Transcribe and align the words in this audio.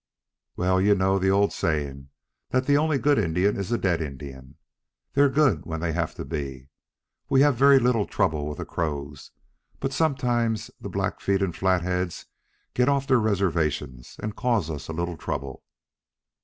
"Well, 0.55 0.81
you 0.81 0.95
know 0.95 1.19
the 1.19 1.29
old 1.29 1.53
saying 1.53 2.09
that 2.49 2.65
'the 2.65 2.75
only 2.75 2.97
good 2.97 3.19
Indian 3.19 3.55
is 3.55 3.71
a 3.71 3.77
dead 3.77 4.01
Indian.' 4.01 4.55
They're 5.13 5.29
good 5.29 5.67
when 5.67 5.79
they 5.79 5.91
have 5.93 6.15
to 6.15 6.25
be. 6.25 6.69
We 7.29 7.41
have 7.41 7.55
very 7.55 7.77
little 7.77 8.07
trouble 8.07 8.47
with 8.49 8.57
the 8.57 8.65
Crows, 8.65 9.29
but 9.79 9.93
sometimes 9.93 10.71
the 10.81 10.89
Black 10.89 11.19
feet 11.21 11.43
and 11.43 11.55
Flat 11.55 11.83
Heads 11.83 12.25
get 12.73 12.89
off 12.89 13.05
their 13.05 13.19
reservations 13.19 14.15
and 14.23 14.35
cause 14.35 14.71
us 14.71 14.87
a 14.87 14.91
little 14.93 15.17
trouble." 15.17 15.61